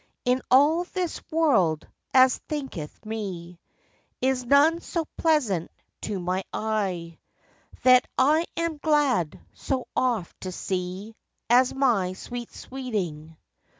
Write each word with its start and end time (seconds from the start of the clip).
In 0.25 0.41
all 0.49 0.83
this 0.85 1.21
world, 1.29 1.87
as 2.11 2.39
thinketh 2.49 3.05
me, 3.05 3.59
Is 4.19 4.43
none 4.43 4.81
so 4.81 5.05
pleasant 5.15 5.69
to 6.01 6.19
my 6.19 6.43
eye, 6.51 7.19
That 7.83 8.07
I 8.17 8.47
am 8.57 8.77
glad 8.79 9.39
so 9.53 9.85
oft 9.95 10.41
to 10.41 10.51
see 10.51 11.15
As 11.51 11.75
my 11.75 12.13
sweet 12.13 12.51
sweeting. 12.51 13.37